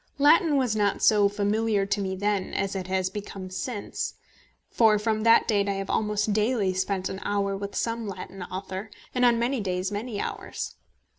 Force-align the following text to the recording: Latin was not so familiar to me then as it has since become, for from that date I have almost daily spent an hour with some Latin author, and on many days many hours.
Latin 0.17 0.57
was 0.57 0.75
not 0.75 1.03
so 1.03 1.29
familiar 1.29 1.85
to 1.85 2.01
me 2.01 2.15
then 2.15 2.55
as 2.55 2.75
it 2.75 2.87
has 2.87 3.05
since 3.05 3.09
become, 3.11 3.51
for 4.67 4.97
from 4.97 5.21
that 5.21 5.47
date 5.47 5.69
I 5.69 5.73
have 5.73 5.91
almost 5.91 6.33
daily 6.33 6.73
spent 6.73 7.07
an 7.07 7.19
hour 7.21 7.55
with 7.55 7.75
some 7.75 8.07
Latin 8.07 8.41
author, 8.41 8.89
and 9.13 9.23
on 9.23 9.37
many 9.37 9.59
days 9.59 9.91
many 9.91 10.19
hours. 10.19 10.73